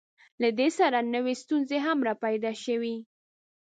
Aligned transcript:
له 0.41 0.49
دې 0.59 0.67
سره 0.79 0.99
نوې 1.15 1.33
ستونزې 1.41 1.77
هم 1.85 1.97
راپیدا 2.07 2.51
شوې. 2.63 2.95